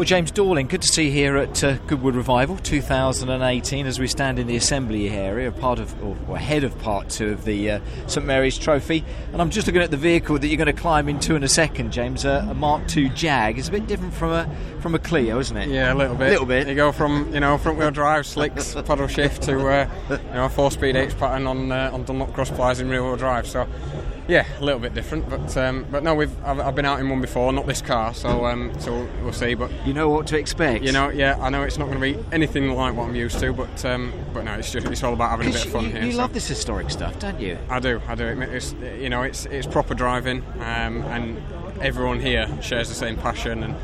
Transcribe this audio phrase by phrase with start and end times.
[0.00, 4.06] Well, James Dorlin, good to see you here at uh, Goodwood Revival 2018 as we
[4.06, 7.72] stand in the assembly area, part of or, or ahead of part two of the
[7.72, 9.04] uh, St Mary's Trophy.
[9.34, 11.48] And I'm just looking at the vehicle that you're going to climb into in a
[11.48, 12.24] second, James.
[12.24, 13.58] Uh, a Mark II Jag.
[13.58, 14.50] It's a bit different from a
[14.80, 15.68] from a Clio, isn't it?
[15.68, 16.28] Yeah, a little bit.
[16.28, 16.66] A little bit.
[16.66, 20.48] You go from you know front wheel drive, slicks, paddle shift to uh, you know
[20.48, 23.46] four speed H pattern on uh, on Dunlop cross plies in rear wheel drive.
[23.46, 23.68] So
[24.30, 27.08] yeah, a little bit different, but um, but no, we've I've, I've, been out in
[27.08, 29.54] one before, not this car, so um, so we'll see.
[29.54, 30.84] But you know what to expect.
[30.84, 33.40] You know, yeah, I know it's not going to be anything like what I'm used
[33.40, 35.86] to, but um, but no, it's just it's all about having a bit of fun
[35.86, 36.04] you, here.
[36.04, 36.18] You so.
[36.18, 37.58] love this historic stuff, don't you?
[37.68, 38.26] I do, I do.
[38.40, 41.42] It's you know, it's it's proper driving, um, and
[41.82, 43.74] everyone here shares the same passion and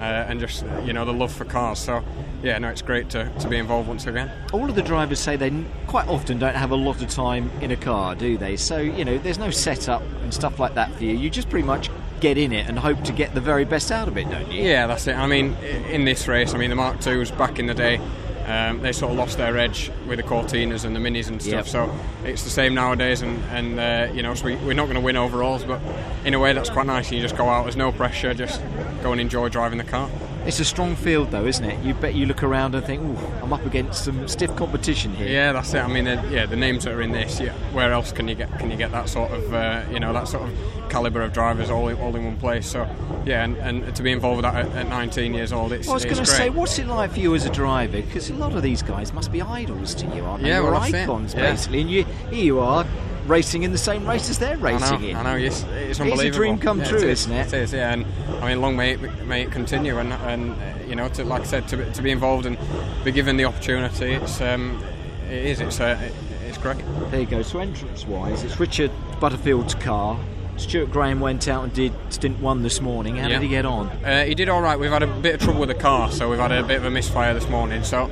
[0.00, 1.78] uh, and just you know the love for cars.
[1.78, 2.02] So
[2.42, 4.32] yeah, no, it's great to, to be involved once again.
[4.52, 5.52] All of the drivers say they
[5.86, 8.56] quite often don't have a lot of time in a car, do they?
[8.56, 11.14] So you know, there's no setup and stuff like that for you.
[11.14, 11.88] You just pretty much
[12.22, 14.62] get in it and hope to get the very best out of it, don't you?
[14.62, 15.14] Yeah, that's it.
[15.14, 15.54] I mean,
[15.90, 18.00] in this race, I mean the Mark II's back in the day
[18.46, 21.66] um, they sort of lost their edge with the Cortinas and the Minis and stuff.
[21.66, 21.66] Yep.
[21.66, 24.96] So it's the same nowadays, and, and uh, you know, so we, are not going
[24.96, 25.80] to win overalls, but
[26.24, 27.10] in a way that's quite nice.
[27.12, 28.60] You just go out, there's no pressure, just
[29.02, 30.10] go and enjoy driving the car.
[30.44, 31.84] It's a strong field, though, isn't it?
[31.84, 35.28] You bet you look around and think, "Ooh, I'm up against some stiff competition here."
[35.28, 35.78] Yeah, that's it.
[35.78, 37.38] I mean, uh, yeah, the names that are in this.
[37.38, 40.12] Yeah, where else can you get can you get that sort of uh, you know
[40.12, 42.66] that sort of caliber of drivers all in, all in one place?
[42.66, 42.88] So
[43.24, 45.86] yeah, and, and to be involved with that at, at 19 years old, it's.
[45.86, 48.02] Well, I was going to say, what's it like for you as a driver?
[48.02, 50.48] Because a lot of these guys must be idols to you, aren't they?
[50.48, 51.52] Yeah, You're well, icons yeah.
[51.52, 52.84] basically, and you here you are
[53.26, 55.16] racing in the same race as they're racing I know, in.
[55.16, 56.26] I know, yes, it's unbelievable.
[56.26, 57.20] It's a dream come yeah, true, it is.
[57.22, 57.46] isn't it?
[57.46, 57.92] It is, yeah.
[57.92, 58.06] And
[58.42, 61.42] I mean, long may it, may it continue, and, and uh, you know, to, like
[61.42, 62.58] I said, to, to be involved and
[63.04, 64.82] be given the opportunity, it's um,
[65.28, 66.10] it is, it's uh,
[66.46, 66.78] it's great.
[67.10, 67.42] There you go.
[67.42, 70.18] So entrance-wise, it's Richard Butterfield's car.
[70.58, 73.16] Stuart Graham went out and did stint one this morning.
[73.16, 73.38] How yeah.
[73.38, 73.88] did he get on?
[74.04, 74.78] Uh, he did all right.
[74.78, 76.84] We've had a bit of trouble with the car, so we've had a bit of
[76.84, 77.82] a misfire this morning.
[77.84, 78.10] So,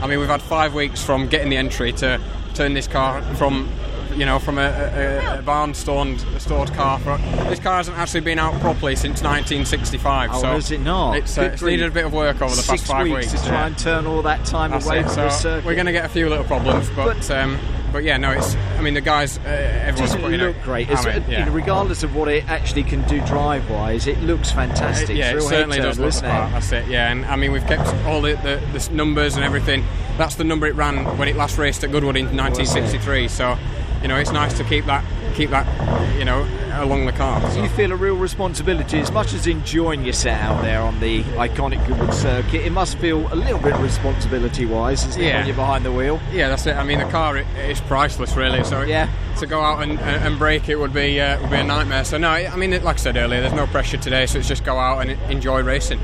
[0.00, 2.18] I mean, we've had five weeks from getting the entry to
[2.54, 3.68] turn this car from
[4.14, 6.98] you know, from a, a, a barn stored, stored car.
[6.98, 7.16] For,
[7.48, 10.30] this car hasn't actually been out properly since 1965.
[10.32, 11.16] Oh, so has it not?
[11.16, 13.32] It's, uh, it's needed a bit of work over the past five weeks.
[13.32, 13.42] weeks.
[13.42, 15.04] to try and turn all that time That's away it.
[15.04, 15.66] from so the circuit.
[15.66, 17.14] We're going to get a few little problems, but.
[17.16, 17.58] but um,
[17.92, 18.54] but yeah, no, it's.
[18.54, 20.88] I mean, the guys, uh, everyone's Doesn't look great.
[20.90, 21.46] I mean, yeah.
[21.46, 21.48] yeah.
[21.52, 25.10] regardless of what it actually can do drive-wise, it looks fantastic.
[25.10, 26.52] It, yeah, it certainly does look the part.
[26.52, 26.88] That's it.
[26.88, 29.84] Yeah, and I mean, we've kept all the, the, the, numbers and everything.
[30.16, 33.28] That's the number it ran when it last raced at Goodwood in 1963.
[33.28, 33.58] So,
[34.02, 35.66] you know, it's nice to keep that keep that,
[36.18, 37.40] you know, along the car.
[37.50, 37.62] So.
[37.62, 41.22] You feel a real responsibility, as much as enjoying your set out there on the
[41.22, 42.66] iconic Goodwood circuit.
[42.66, 45.28] It must feel a little bit responsibility-wise, isn't yeah.
[45.28, 46.20] it, when you're behind the wheel?
[46.32, 46.76] Yeah, that's it.
[46.76, 48.64] I mean, the car is priceless, really.
[48.64, 49.10] So yeah.
[49.38, 52.04] to go out and, and break it would be uh, would be a nightmare.
[52.04, 54.26] So no, I mean, like I said earlier, there's no pressure today.
[54.26, 56.00] So it's just go out and enjoy racing.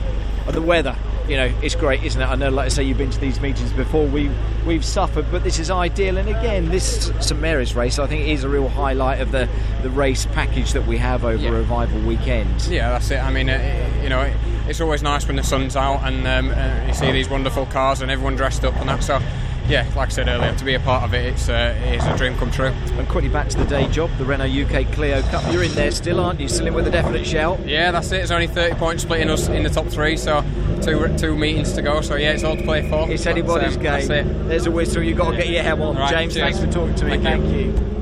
[0.46, 0.96] And the weather
[1.28, 2.24] you know, it's great, isn't it?
[2.24, 4.06] I know, like I say, you've been to these meetings before.
[4.06, 4.30] We
[4.66, 6.16] we've suffered, but this is ideal.
[6.16, 9.48] And again, this St Mary's race, I think, is a real highlight of the
[9.82, 11.50] the race package that we have over yeah.
[11.50, 12.66] Revival weekend.
[12.66, 13.18] Yeah, that's it.
[13.18, 14.34] I mean, uh, you know, it,
[14.66, 18.02] it's always nice when the sun's out and um, uh, you see these wonderful cars
[18.02, 19.02] and everyone dressed up and that.
[19.02, 19.20] So
[19.68, 22.16] yeah, like I said earlier, to be a part of it, it's, uh, it's a
[22.16, 22.66] dream come true.
[22.66, 25.52] And quickly back to the day job, the Renault UK Clio Cup.
[25.52, 26.48] You're in there still, aren't you?
[26.48, 27.64] Still in with a definite shout?
[27.66, 28.22] Yeah, that's it.
[28.22, 30.42] It's only 30 points splitting us in the top three, so
[30.82, 32.00] two two meetings to go.
[32.00, 33.10] So yeah, it's all to play for.
[33.10, 34.08] It's anybody's um, game.
[34.48, 35.02] There's a whistle.
[35.02, 35.96] You've got to get your head on.
[35.96, 36.56] Right, James, cheers.
[36.56, 37.10] thanks for talking to me.
[37.18, 37.72] Thank, Thank you.
[37.72, 37.97] you.